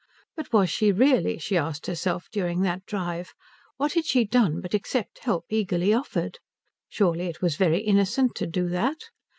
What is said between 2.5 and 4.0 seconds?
the drive? What